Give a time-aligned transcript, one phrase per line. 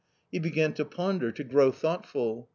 [0.31, 2.49] He began to ponder, to grow thoughtful.